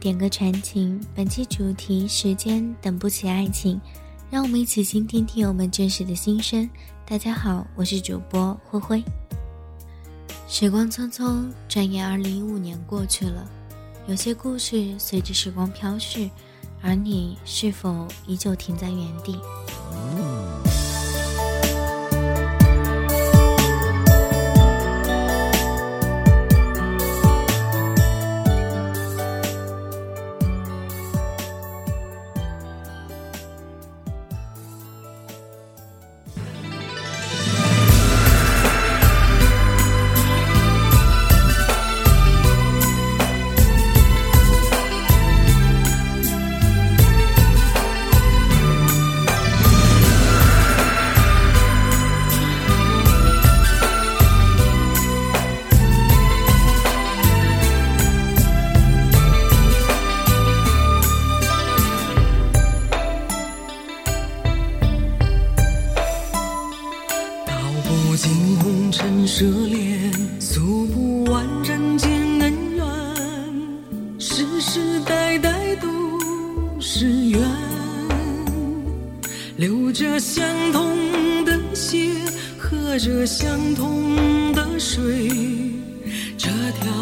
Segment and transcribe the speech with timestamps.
[0.00, 0.98] 点歌传情。
[1.14, 3.78] 本期主题：时间等不起爱情，
[4.30, 6.68] 让我们一起倾听听友们真实的心声。
[7.06, 9.04] 大家好，我是主播灰灰。
[10.48, 13.46] 时光匆匆，转眼二零一五年过去了，
[14.06, 16.30] 有些故事随着时光飘逝，
[16.80, 19.34] 而你是否依旧停在原地？
[19.34, 20.69] 道
[68.62, 72.10] 红尘舍恋，诉不完人间
[72.40, 72.84] 恩怨，
[74.18, 75.88] 世世代代都
[76.78, 77.40] 是缘。
[79.56, 82.10] 流着相同的血，
[82.58, 85.30] 喝着相同的水，
[86.36, 86.99] 这条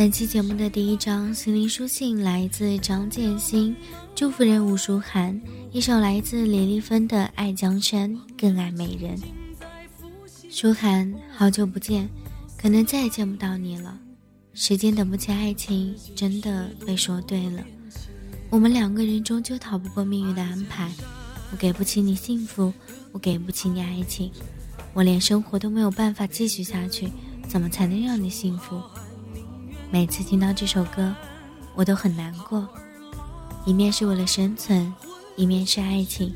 [0.00, 3.76] 本期节目的第一章心灵书信来自张建新，
[4.14, 5.38] 祝福人吴书涵，
[5.72, 9.14] 一首来自李丽芬的《爱江山更爱美人》。
[10.50, 12.08] 舒涵，好久不见，
[12.56, 14.00] 可能再也见不到你了。
[14.54, 17.62] 时间等不起爱情，真的被说对了。
[18.48, 20.90] 我们两个人终究逃不过命运的安排。
[21.52, 22.72] 我给不起你幸福，
[23.12, 24.32] 我给不起你爱情，
[24.94, 27.06] 我连生活都没有办法继续下去，
[27.46, 28.80] 怎么才能让你幸福？
[29.92, 31.12] 每次听到这首歌，
[31.74, 32.68] 我都很难过，
[33.66, 34.92] 一面是为了生存，
[35.34, 36.32] 一面是爱情，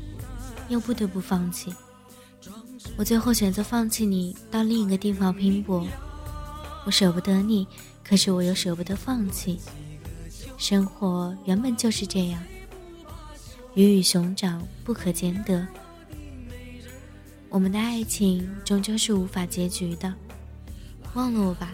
[0.67, 1.73] 又不得不放弃。
[2.97, 5.87] 我最后选择放弃你，到另一个地方拼搏。
[6.85, 7.65] 我舍不得你，
[8.03, 9.57] 可是我又舍不得放弃。
[10.57, 12.43] 生活原本就是这样，
[13.73, 15.65] 鱼与熊掌不可兼得。
[17.47, 20.13] 我们的爱情终究是无法结局的。
[21.13, 21.71] 忘了我吧，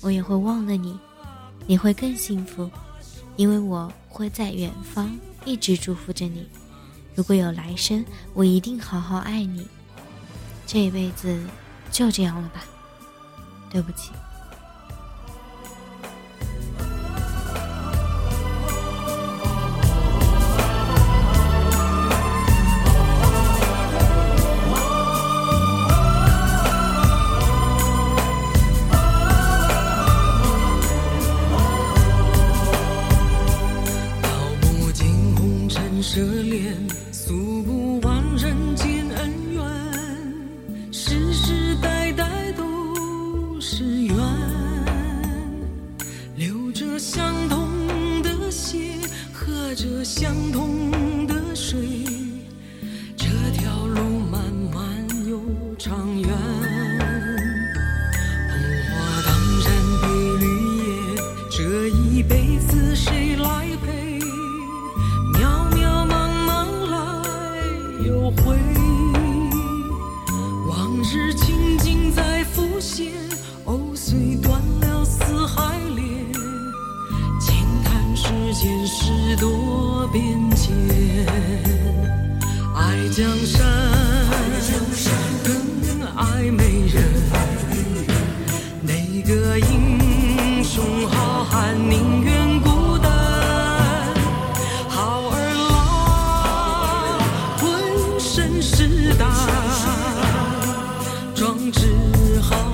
[0.00, 0.98] 我也会忘了你，
[1.66, 2.70] 你会更幸福，
[3.36, 5.10] 因为我会在远方
[5.44, 6.48] 一直祝福着你。
[7.14, 8.04] 如果有来生，
[8.34, 9.66] 我一定好好爱你。
[10.66, 11.40] 这一辈子
[11.90, 12.64] 就这样了吧，
[13.70, 14.10] 对不起。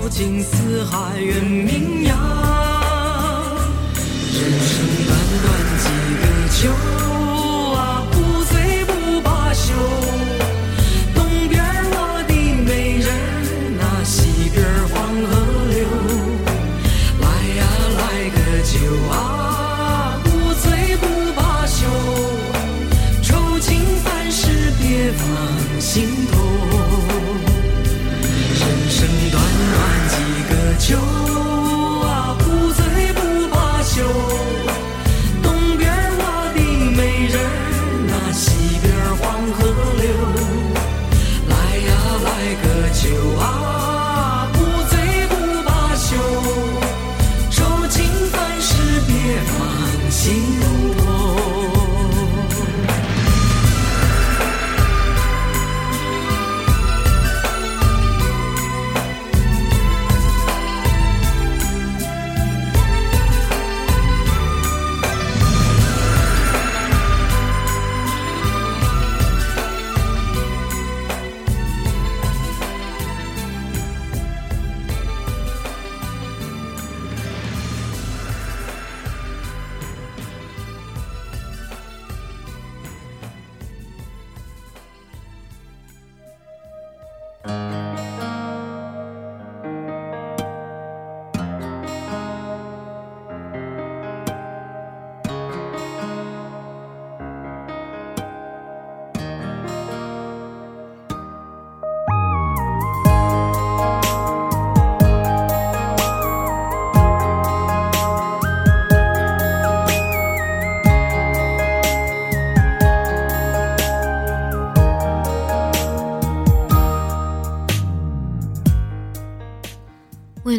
[0.05, 2.15] 如今四海远名扬。
[4.35, 5.11] 人生短
[5.41, 5.49] 短
[5.81, 5.85] 几
[6.21, 6.69] 个秋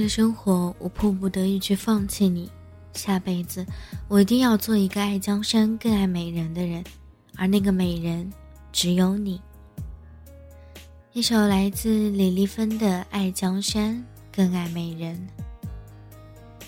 [0.05, 2.47] 为了生活，我迫不得已去放弃你。
[2.93, 3.65] 下辈子，
[4.07, 6.83] 我一定要做一个爱江山更爱美人的人，
[7.35, 8.31] 而那个美人
[8.71, 9.41] 只有你。
[11.13, 15.17] 一首来自李丽芬的《爱江山更爱美人》。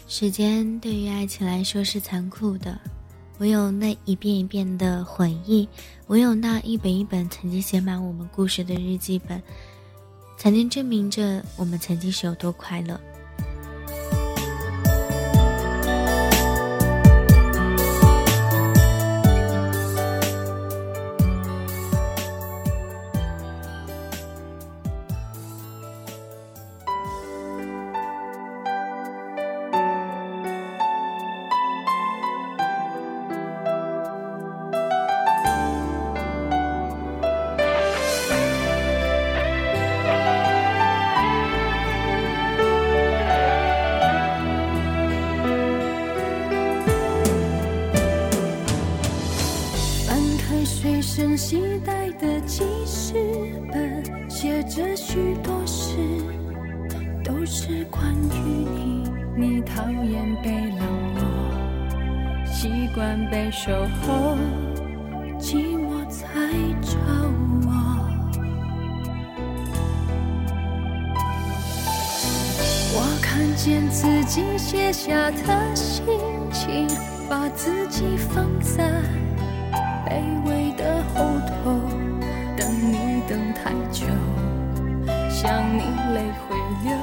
[0.08, 2.75] 时间对于爱情来说是残酷的，
[3.38, 5.70] 唯有那一遍一遍的回忆，
[6.08, 9.39] 唯有那一本一本曾经写满我们故事的日记本，
[10.39, 13.00] 才能证明着我们曾经是有多快乐。
[51.50, 53.13] 期待的记事
[53.72, 55.96] 本，写着许多事，
[57.24, 59.10] 都是关于你。
[59.34, 60.80] 你讨厌被冷
[61.16, 64.36] 落，习惯被守候，
[65.39, 66.27] 寂寞才
[66.82, 66.98] 找
[67.63, 67.70] 我。
[72.94, 76.04] 我看见自己写下的心
[76.51, 76.86] 情，
[77.30, 79.01] 把自己放在。
[80.07, 81.81] 卑微的后头，
[82.55, 84.05] 等你等太久，
[85.29, 85.81] 想你
[86.13, 86.97] 泪会流，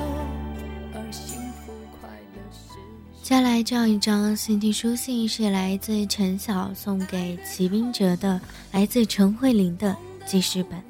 [0.95, 1.71] 而幸福
[2.01, 2.79] 快乐是。
[3.23, 8.41] 接下来这样一张心情书信是来自陈晓送给齐冰哲的，
[8.73, 9.95] 来自陈慧琳的
[10.25, 10.83] 记事本。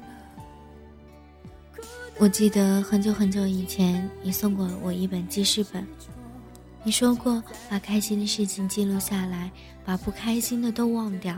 [2.17, 5.85] 我记得很久很久以前，你送过我一本记事本，
[6.81, 9.51] 你说过把开心的事情记录下来，
[9.83, 11.35] 把不开心的都忘掉。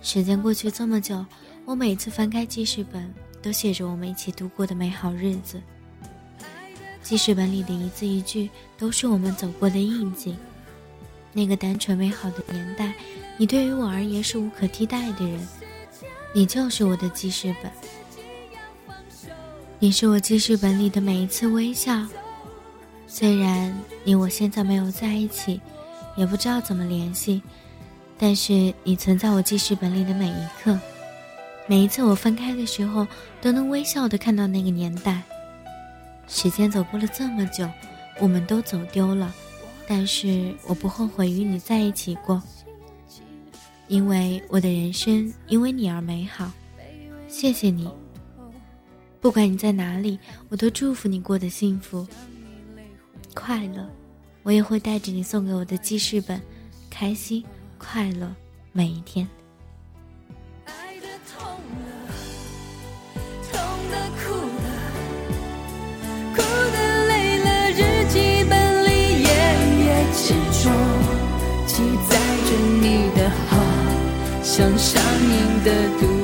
[0.00, 1.24] 时间过去这么久，
[1.64, 3.12] 我每次翻开记事本，
[3.42, 5.60] 都写着我们一起度过的美好日子。
[7.02, 10.36] 记事本里的一字一句，都是我们走过的印记。
[11.32, 12.92] 那个单纯美好的年代，
[13.36, 15.46] 你对于我而言是无可替代的人，
[16.32, 17.70] 你就是我的记事本。
[19.78, 22.06] 你是我记事本里的每一次微笑。
[23.06, 23.74] 虽然
[24.04, 25.60] 你我现在没有在一起，
[26.16, 27.42] 也不知道怎么联系，
[28.18, 30.78] 但是你存在我记事本里的每一刻。
[31.66, 33.06] 每一次我分开的时候，
[33.40, 35.22] 都能微笑的看到那个年代。
[36.26, 37.68] 时间走过了这么久，
[38.20, 39.32] 我们都走丢了，
[39.86, 42.42] 但是我不后悔与你在一起过，
[43.86, 46.50] 因为我的人生因为你而美好。
[47.28, 47.88] 谢谢你，
[49.20, 52.06] 不管你在哪里，我都祝福你过得幸福、
[53.34, 53.86] 快乐。
[54.42, 56.40] 我也会带着你送给我的记事本，
[56.88, 57.44] 开心、
[57.78, 58.34] 快乐
[58.72, 59.28] 每一天。
[74.58, 75.70] 像上瘾的
[76.00, 76.17] 毒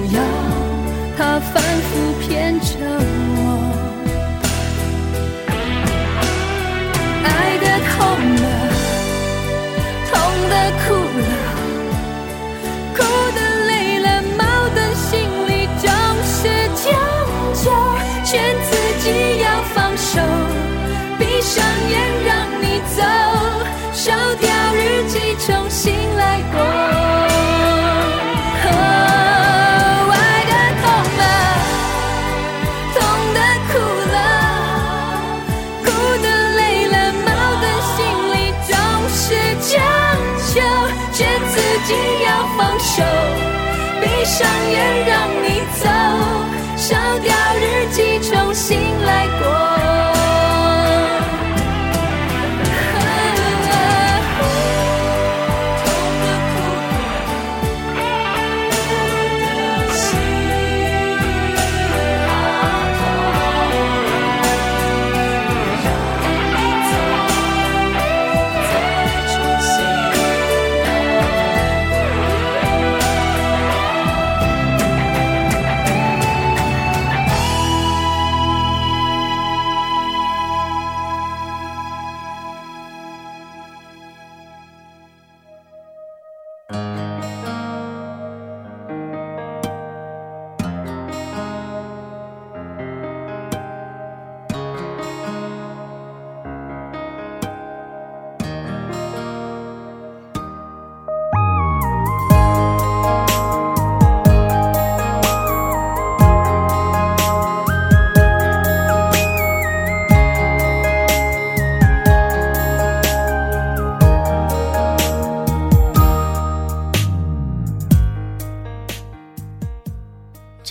[46.94, 47.43] 烧掉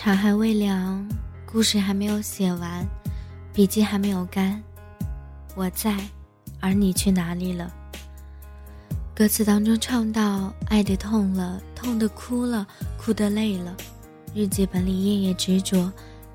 [0.04, 1.08] 茶还未凉，
[1.46, 2.86] 故事还没有写完，
[3.54, 4.62] 笔记还没有干。
[5.56, 5.98] 我在，
[6.60, 7.74] 而你去哪里了？
[9.16, 12.68] 歌词当中唱到：爱的痛了，痛的哭了，
[12.98, 13.74] 哭的累了。
[14.36, 15.90] 日记本里夜夜执着，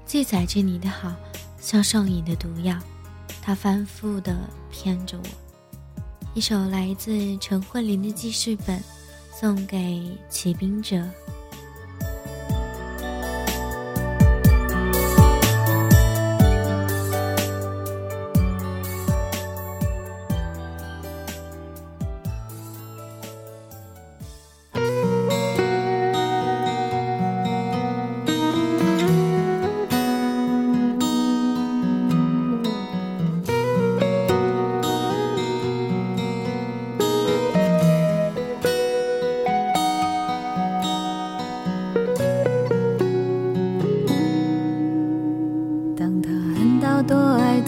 [0.06, 1.14] 记载着你的好，
[1.60, 2.74] 像上瘾的毒药，
[3.42, 4.34] 它反复的
[4.70, 6.02] 骗着我。
[6.32, 8.82] 一首来自陈慧琳的记事本，
[9.30, 11.06] 送给骑兵者。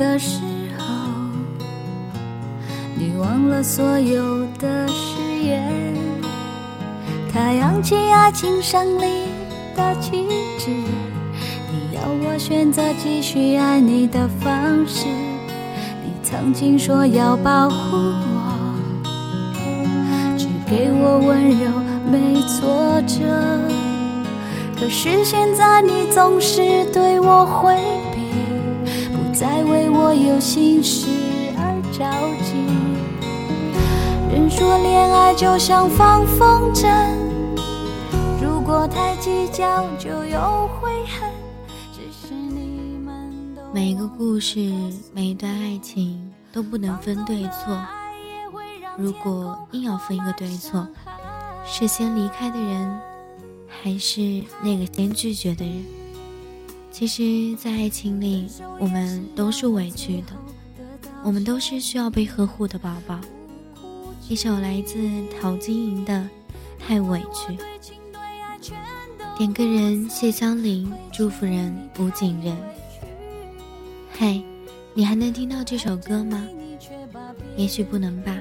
[0.01, 0.41] 的时
[0.79, 0.85] 候，
[2.97, 5.95] 你忘了所有的誓言，
[7.31, 9.27] 他扬起爱情胜利
[9.77, 10.27] 的旗
[10.59, 10.71] 帜。
[10.71, 15.05] 你要我选择继续爱你的方式。
[16.03, 18.57] 你曾经说要保护我，
[20.39, 21.71] 只给我温柔
[22.11, 23.19] 没挫折。
[24.81, 27.77] 可是现在你总是对我回
[29.41, 31.09] 避，不再为我有心事
[31.57, 32.05] 而着
[32.45, 32.53] 急。
[34.31, 36.87] 人说恋爱就像放风筝，
[38.43, 41.31] 如果太计较就有悔恨。
[41.91, 43.33] 只是你们
[43.73, 44.61] 每一个故事，
[45.15, 47.77] 每一段爱情都不能分对错。
[48.99, 50.87] 如果硬要分一个对错，
[51.65, 53.01] 是先离开的人，
[53.67, 54.21] 还是
[54.63, 55.83] 那个先拒绝的人？
[56.91, 58.47] 其实，在爱情里，
[58.79, 60.33] 我们都是委屈的，
[61.23, 63.19] 我们都是需要被呵护的宝宝。
[64.29, 64.99] 一首来自
[65.41, 66.13] 陶晶莹的
[66.79, 67.57] 《太委屈》，
[69.39, 72.57] 点个人谢香菱，祝福人吴景仁。
[74.13, 74.45] 嘿，
[74.93, 76.47] 你还能听到这首歌吗？
[77.57, 78.37] 也许不能吧。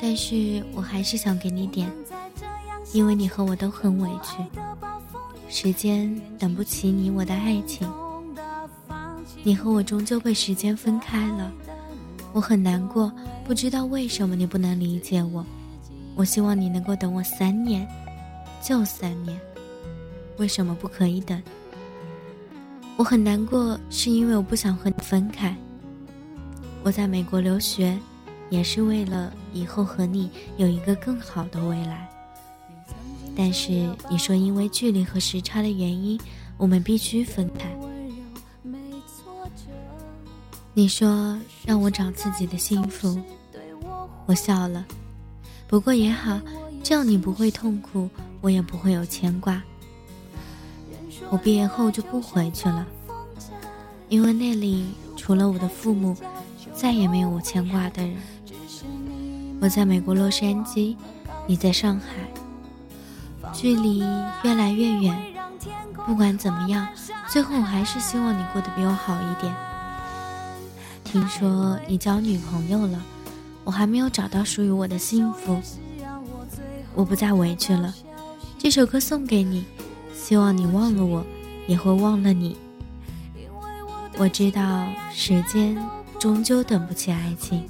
[0.00, 1.90] 但是我还是想给你点，
[2.92, 4.38] 因为你和我都很委屈。
[5.50, 7.86] 时间等不起你我的爱情，
[9.42, 11.52] 你和我终究被时间分开了，
[12.32, 13.12] 我很难过，
[13.44, 15.44] 不知道为什么你不能理解我。
[16.14, 17.86] 我希望你能够等我三年，
[18.62, 19.38] 就三年，
[20.38, 21.42] 为什么不可以等？
[22.96, 25.54] 我很难过，是因为我不想和你分开。
[26.84, 27.98] 我在美国留学。
[28.50, 32.10] 也是为了以后和你有一个更好的未来。
[33.36, 36.20] 但是你说因为距离和时差的原因，
[36.56, 37.70] 我们必须分开。
[40.74, 43.18] 你说让我找自己的幸福，
[44.26, 44.84] 我笑了。
[45.66, 46.40] 不过也好，
[46.82, 48.08] 这样你不会痛苦，
[48.40, 49.62] 我也不会有牵挂。
[51.28, 52.86] 我毕业后就不回去了，
[54.08, 56.16] 因为那里除了我的父母，
[56.74, 58.16] 再也没有我牵挂的人。
[59.60, 60.96] 我在美国洛杉矶，
[61.46, 62.28] 你在上海，
[63.60, 64.02] 距离
[64.42, 65.34] 越来越远。
[66.06, 66.88] 不管怎么样，
[67.28, 69.54] 最后我还是希望你过得比我好一点。
[71.04, 72.98] 听说你交女朋友了，
[73.62, 75.60] 我还没有找到属于我的幸福。
[76.94, 77.94] 我不再委屈了，
[78.58, 79.66] 这首歌送给你，
[80.14, 81.22] 希望你忘了我，
[81.66, 82.56] 也会忘了你。
[84.16, 85.76] 我知道时间
[86.18, 87.68] 终究等不起爱情。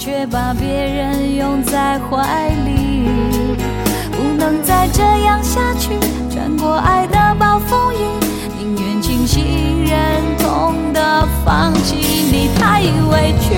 [0.00, 3.04] 却把别人拥在怀里，
[4.10, 5.90] 不能再这样下去。
[6.30, 7.98] 穿过爱的暴风雨，
[8.58, 11.96] 宁愿清醒忍痛的放弃。
[12.32, 13.54] 你太委屈，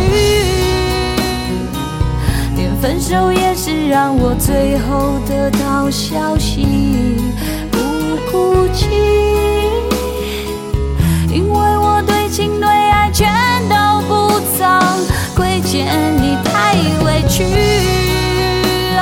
[2.56, 6.66] 连分手也是让我最后得到消息，
[7.70, 7.78] 不
[8.32, 8.88] 哭泣，
[17.44, 18.96] 委屈，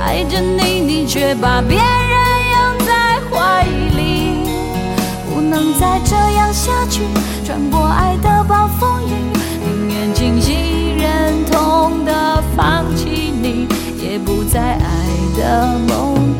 [0.00, 1.84] 爱着你，你却把别人
[2.52, 3.64] 拥在怀
[3.96, 4.44] 里，
[5.28, 7.02] 不能再这样下去。
[7.44, 9.12] 穿过爱的暴风雨，
[9.64, 13.66] 宁愿清醒忍痛的放弃你，
[14.00, 14.88] 也不再爱
[15.36, 16.31] 的梦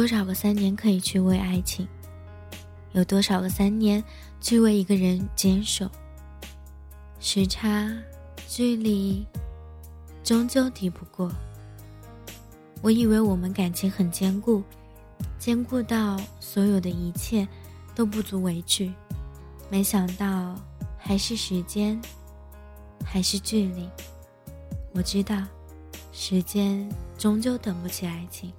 [0.00, 1.86] 多少个三年可以去为爱情？
[2.92, 4.02] 有多少个三年
[4.40, 5.86] 去为一个人坚守？
[7.18, 7.86] 时差、
[8.48, 9.26] 距离，
[10.24, 11.30] 终究抵不过。
[12.80, 14.62] 我以为我们感情很坚固，
[15.38, 17.46] 坚固到所有的一切
[17.94, 18.90] 都不足为惧，
[19.68, 20.58] 没想到
[20.96, 22.00] 还是时间，
[23.04, 23.86] 还是距离。
[24.94, 25.44] 我知道，
[26.10, 26.90] 时间。
[27.18, 28.50] 终究等不起爱情。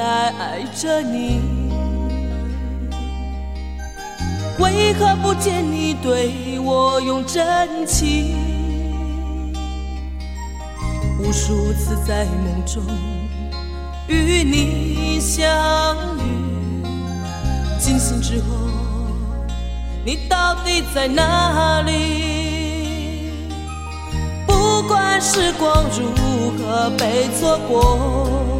[0.00, 1.42] 来爱着你。
[4.58, 8.34] 为何不见你对我用真情？
[11.18, 12.82] 无数次在梦中
[14.08, 15.46] 与你相
[16.18, 16.22] 遇，
[17.78, 18.56] 惊醒之后，
[20.02, 23.32] 你到底在哪里？
[24.46, 26.10] 不管时光如
[26.58, 28.59] 何被错过，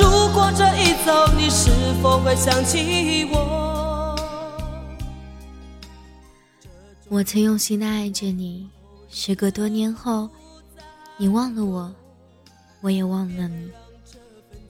[0.00, 4.16] 如果这一走，你是否会想起我？
[7.08, 8.68] 我曾用心的爱着你。
[9.08, 10.28] 时隔多年后，
[11.16, 11.92] 你忘了我，
[12.80, 13.70] 我也忘了你。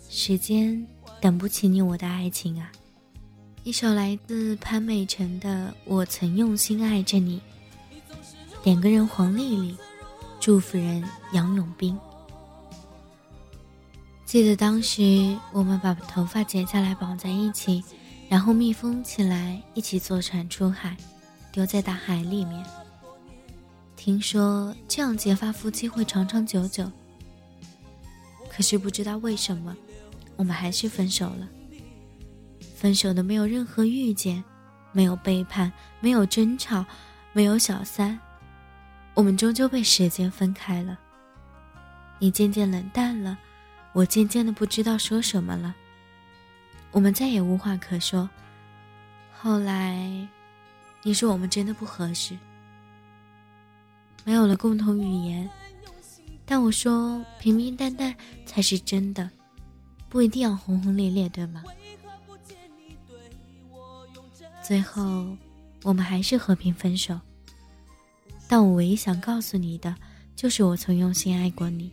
[0.09, 0.87] 时间
[1.21, 2.73] 等不起你我的爱情啊！
[3.65, 7.39] 一首来自潘美辰的《我曾用心爱着你》，
[8.63, 9.77] 点歌人黄丽丽，
[10.41, 11.99] 祝福人杨永斌。
[14.29, 17.83] 记得当时我们把头发剪下来绑在一起，
[18.29, 20.95] 然后密封起来，一起坐船出海，
[21.51, 22.63] 丢在大海里面。
[23.97, 26.93] 听说这样结发夫妻会长长久久，
[28.51, 29.75] 可是不知道为什么，
[30.37, 31.49] 我们还是分手了。
[32.77, 34.45] 分手的没有任何遇见，
[34.93, 36.85] 没有背叛，没有争吵，
[37.33, 38.21] 没有小三，
[39.15, 40.99] 我们终究被时间分开了。
[42.19, 43.39] 你渐渐冷淡了，
[43.99, 45.75] 我渐渐的不知道说什么了。
[46.93, 48.31] 我们再也无话可说。
[49.33, 50.09] 后来，
[51.03, 52.39] 你说我们真的不合适。
[54.25, 55.51] 没有了共同语言，
[56.47, 58.15] 但我说平平淡淡
[58.47, 59.29] 才是真的，
[60.09, 61.65] 不一定要轰轰烈烈，对吗？
[64.63, 65.37] 最后，
[65.83, 67.19] 我们还是和平分手。
[68.47, 69.93] 但我唯一想告诉你的，
[70.37, 71.91] 就是我曾用心爱过你。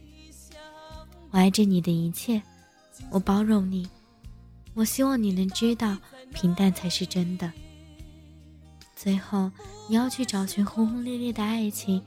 [1.35, 2.41] 我爱着你的一切，
[3.09, 3.85] 我包容你，
[4.73, 5.97] 我希望你能知道，
[6.33, 7.51] 平淡才是真的。
[8.95, 9.51] 最后，
[9.89, 12.01] 你要去找寻轰轰烈烈的爱情，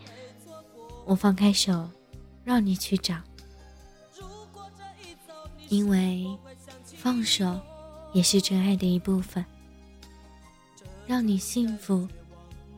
[1.05, 1.91] 我放开手，
[2.43, 3.17] 让你去找。
[5.69, 6.27] 因为
[6.97, 7.61] 放手
[8.15, 9.45] 也是真爱的一部分。
[11.07, 12.09] 让你幸福，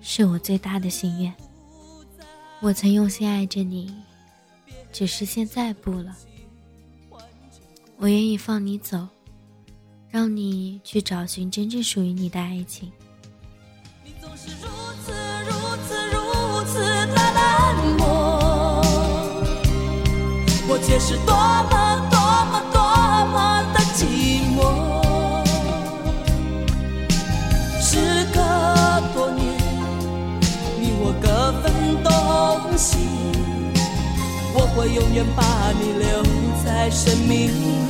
[0.00, 1.32] 是我最大的心愿。
[2.60, 3.94] 我曾用心爱着你，
[4.92, 6.12] 只是现在不了。
[8.02, 9.06] 我愿意放你走，
[10.08, 12.90] 让你去找寻真正属于你的爱情。
[14.02, 14.68] 你总是如
[15.04, 15.12] 此
[15.44, 15.52] 如
[15.86, 16.18] 此如
[16.64, 18.80] 此的冷漠，
[20.66, 21.34] 我却是多
[21.68, 22.18] 么多
[22.50, 22.80] 么多
[23.34, 24.58] 么的寂寞。
[27.82, 28.40] 时隔
[29.12, 29.44] 多年，
[30.80, 31.68] 你我各分
[32.02, 32.10] 东
[32.78, 32.96] 西，
[34.54, 36.22] 我会永远把你留
[36.64, 37.89] 在生命里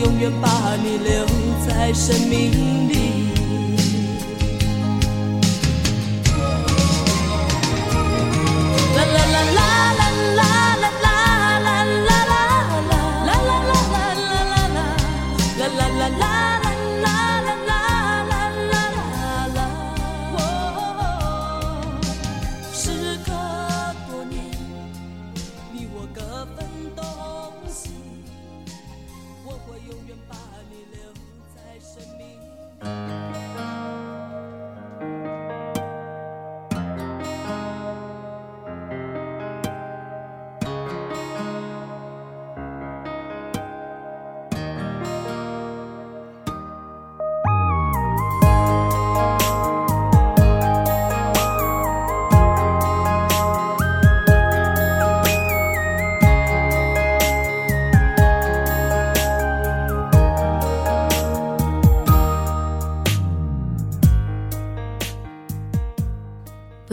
[0.00, 1.26] 永远把你留
[1.66, 3.27] 在生命里。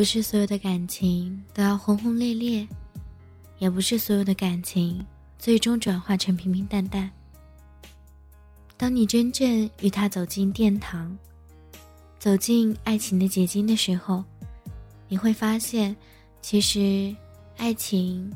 [0.05, 2.67] 不是所有的感情都要轰轰烈烈，
[3.57, 5.03] 也不是所有的感情
[5.39, 7.09] 最终转化成平平淡淡。
[8.77, 11.17] 当你真正与他走进殿堂，
[12.19, 14.23] 走进爱情的结晶的时候，
[15.07, 15.95] 你会发现，
[16.39, 17.13] 其实
[17.57, 18.31] 爱情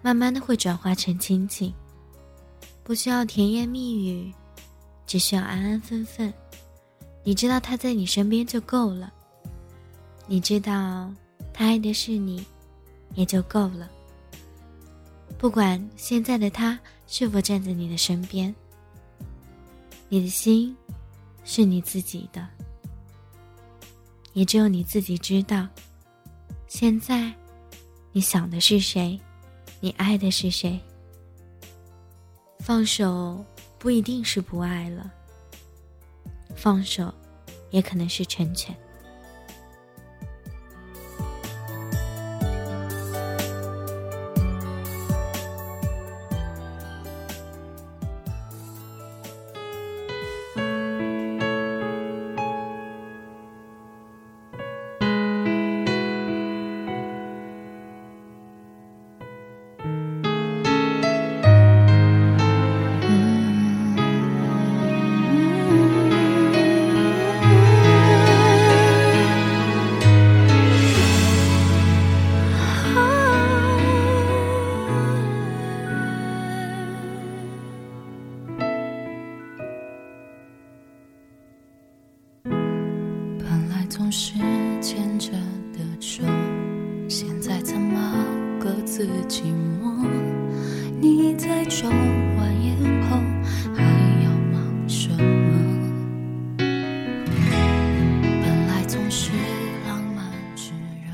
[0.00, 1.74] 慢慢的会转化成亲情，
[2.84, 4.32] 不需要甜言蜜语，
[5.04, 6.32] 只需要安安分分。
[7.24, 9.12] 你知道他在你身边就够了。
[10.30, 11.10] 你知道
[11.54, 12.44] 他爱的是你，
[13.14, 13.90] 也就够了。
[15.38, 18.54] 不管现在的他是否站在你的身边，
[20.10, 20.76] 你的心
[21.44, 22.46] 是你自己的，
[24.34, 25.66] 也只有你自己知道。
[26.66, 27.32] 现在，
[28.12, 29.18] 你想的是谁？
[29.80, 30.78] 你爱的是谁？
[32.58, 33.42] 放手
[33.78, 35.10] 不一定是不爱了，
[36.54, 37.14] 放手
[37.70, 38.76] 也可能是成全。
[83.88, 84.34] 总是
[84.82, 85.32] 牵着
[85.72, 86.22] 的手，
[87.08, 88.14] 现在怎么
[88.60, 89.44] 各自寂
[89.82, 90.06] 寞？
[91.00, 92.76] 你在周完烟
[93.08, 93.16] 后
[93.74, 93.82] 还
[94.22, 95.16] 要忙什么？
[96.58, 96.66] 本
[98.66, 99.32] 来总是
[99.86, 101.10] 浪漫炙热，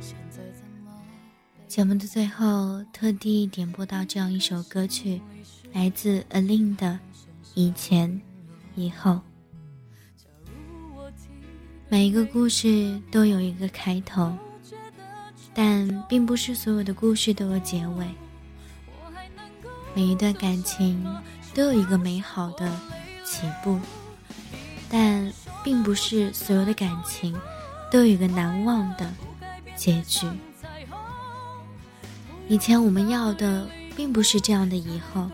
[0.00, 0.90] 现在怎么？
[1.68, 5.20] 节目的最后，特地点播到这样一首歌曲，
[5.72, 6.92] 来自 Alin 的
[7.54, 8.22] 《以前
[8.74, 9.12] 以后》。
[11.94, 14.36] 每一个故事都有一个开头，
[15.54, 18.04] 但并不是所有的故事都有结尾。
[19.94, 21.06] 每一段感情
[21.54, 22.68] 都有一个美好的
[23.24, 23.78] 起步，
[24.90, 27.32] 但并不是所有的感情
[27.92, 29.08] 都有一个难忘的
[29.76, 30.26] 结局。
[32.48, 35.30] 以前我们要的并不是这样的以后，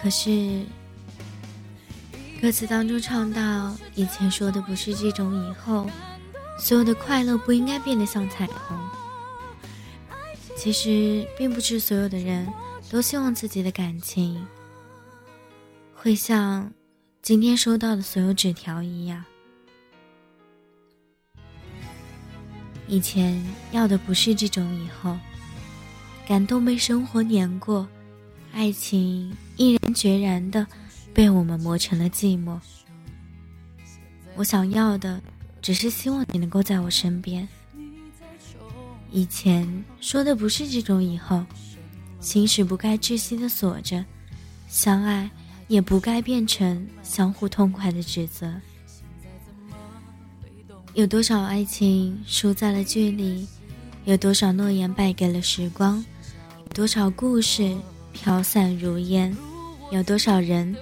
[0.00, 0.64] 可是。
[2.44, 5.90] 歌词当中唱到：“以前说的不是这种，以后
[6.58, 8.78] 所有的快乐不应该变得像彩虹。”
[10.54, 12.46] 其实，并不是所有的人
[12.90, 14.46] 都希望自己的感情
[15.94, 16.70] 会像
[17.22, 19.24] 今天收到的所有纸条一样。
[22.86, 25.16] 以前要的不是这种，以后
[26.28, 27.88] 感动被生活碾过，
[28.52, 30.66] 爱情毅然决然的。
[31.14, 32.58] 被我们磨成了寂寞。
[34.34, 35.22] 我想要的，
[35.62, 37.48] 只是希望你能够在我身边。
[39.12, 41.44] 以前说的不是这种，以后
[42.18, 44.04] 心事不该窒息的锁着，
[44.68, 45.30] 相爱
[45.68, 48.52] 也不该变成相互痛快的指责。
[50.94, 53.46] 有多少爱情输在了距离？
[54.04, 56.04] 有多少诺言败给了时光？
[56.58, 57.76] 有多少故事
[58.12, 59.34] 飘散如烟？
[59.92, 60.74] 有多少人？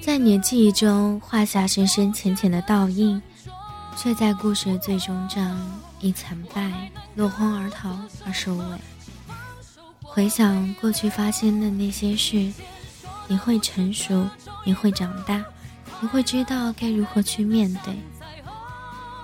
[0.00, 3.20] 在你的记忆中画下深深浅浅的倒影，
[3.96, 5.60] 却在故事的最终章
[6.00, 8.64] 以惨败、落荒而逃而收尾。
[10.00, 12.50] 回想过去发生的那些事，
[13.26, 14.26] 你会成熟，
[14.64, 15.44] 你会长大，
[16.00, 17.94] 你会知道该如何去面对。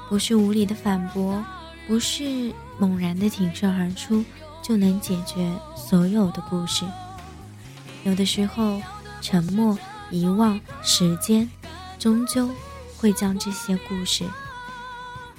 [0.09, 1.43] 不是无理的反驳，
[1.89, 4.23] 不是猛然的挺身而出，
[4.63, 6.85] 就能解决所有的故事。
[8.05, 8.83] 有的时候，
[9.23, 9.77] 沉默。
[10.15, 11.51] 遗忘时间，
[11.99, 12.49] 终究
[12.97, 14.25] 会将这些故事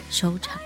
[0.10, 0.60] 收场。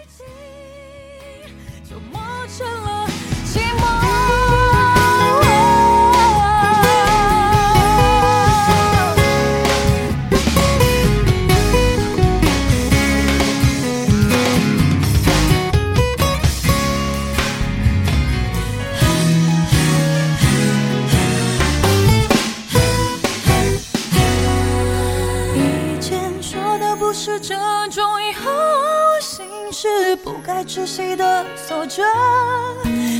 [30.52, 32.02] 在窒息的锁着，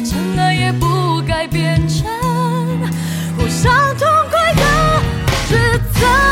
[0.04, 2.10] 相爱也不该变成
[3.38, 4.64] 互相痛快的
[5.48, 6.29] 指责。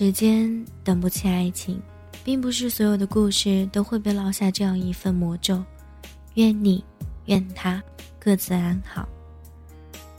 [0.00, 1.78] 时间等不起爱情，
[2.24, 5.62] 并不是所有的故事都会被烙下这样一份魔咒。
[6.36, 6.82] 愿你，
[7.26, 7.82] 愿他，
[8.18, 9.06] 各自安好。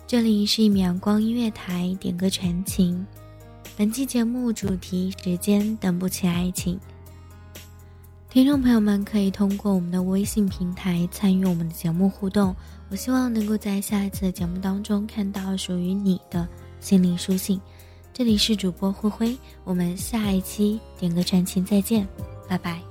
[0.06, 3.04] 这里是一米阳光音乐台，点歌传情。
[3.76, 6.80] 本期节目主题：时间等不起爱情。
[8.30, 12.56] 听众朋友们可以通过我们的微信平台参与我们的节目互动。
[12.92, 16.48] 我希望能够在下一次的节目当中看到属于你的
[16.80, 17.60] 心灵书信。
[18.14, 22.08] 这里是主播灰灰，我们下一期点歌传情再见，
[22.48, 22.91] 拜拜。